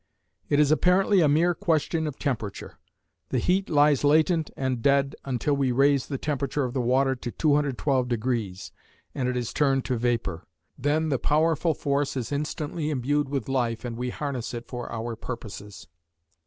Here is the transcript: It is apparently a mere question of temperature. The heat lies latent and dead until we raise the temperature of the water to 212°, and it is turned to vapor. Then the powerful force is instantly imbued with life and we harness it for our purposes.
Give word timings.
It 0.49 0.59
is 0.59 0.71
apparently 0.71 1.21
a 1.21 1.29
mere 1.29 1.53
question 1.53 2.07
of 2.07 2.17
temperature. 2.17 2.79
The 3.29 3.37
heat 3.37 3.69
lies 3.69 4.03
latent 4.03 4.49
and 4.57 4.81
dead 4.81 5.15
until 5.25 5.53
we 5.55 5.71
raise 5.71 6.07
the 6.07 6.17
temperature 6.17 6.63
of 6.63 6.73
the 6.73 6.81
water 6.81 7.15
to 7.17 7.31
212°, 7.31 8.71
and 9.13 9.29
it 9.29 9.37
is 9.37 9.53
turned 9.53 9.85
to 9.85 9.97
vapor. 9.97 10.47
Then 10.75 11.09
the 11.09 11.19
powerful 11.19 11.75
force 11.75 12.17
is 12.17 12.31
instantly 12.31 12.89
imbued 12.89 13.29
with 13.29 13.47
life 13.47 13.85
and 13.85 13.95
we 13.95 14.09
harness 14.09 14.55
it 14.55 14.67
for 14.67 14.91
our 14.91 15.15
purposes. 15.15 15.85